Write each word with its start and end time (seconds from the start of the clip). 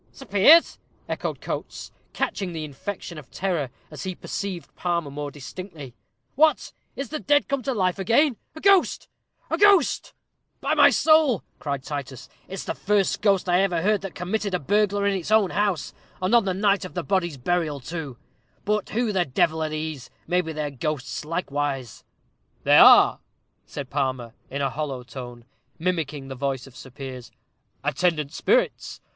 "Sir 0.11 0.25
Piers!" 0.25 0.79
echoed 1.07 1.41
Coates, 1.41 1.91
catching 2.11 2.53
the 2.53 2.63
infection 2.65 3.19
of 3.19 3.29
terror, 3.29 3.69
as 3.91 4.01
he 4.01 4.15
perceived 4.15 4.73
Palmer 4.75 5.11
more 5.11 5.29
distinctly. 5.29 5.93
"What! 6.33 6.73
is 6.95 7.09
the 7.09 7.19
dead 7.19 7.47
come 7.47 7.61
to 7.61 7.73
life 7.75 7.99
again? 7.99 8.37
A 8.55 8.61
ghost, 8.61 9.07
a 9.51 9.59
ghost!" 9.59 10.15
"By 10.59 10.73
my 10.73 10.89
soul," 10.89 11.43
cried 11.59 11.83
Titus, 11.83 12.29
"it's 12.47 12.63
the 12.63 12.73
first 12.73 13.21
ghost 13.21 13.47
I 13.47 13.61
ever 13.61 13.83
heard 13.83 13.97
of 13.97 14.01
that 14.01 14.15
committed 14.15 14.55
a 14.55 14.59
burglary 14.59 15.11
in 15.13 15.19
its 15.19 15.29
own 15.29 15.51
house, 15.51 15.93
and 16.19 16.33
on 16.33 16.45
the 16.45 16.53
night 16.55 16.83
of 16.83 16.95
the 16.95 17.03
body's 17.03 17.37
burial, 17.37 17.79
too. 17.79 18.17
But 18.65 18.89
who 18.89 19.11
the 19.13 19.25
devil 19.25 19.61
are 19.61 19.69
these? 19.69 20.09
maybe 20.25 20.51
they're 20.51 20.71
ghosts 20.71 21.23
likewise." 21.25 22.03
"They 22.63 22.77
are," 22.79 23.19
said 23.67 23.91
Palmer, 23.91 24.33
in 24.49 24.63
a 24.63 24.71
hollow 24.71 25.03
tone, 25.03 25.45
mimicking 25.77 26.27
the 26.27 26.33
voice 26.33 26.65
of 26.65 26.75
Sir 26.75 26.89
Piers, 26.89 27.31
"attendant 27.83 28.33
spirits. 28.33 28.99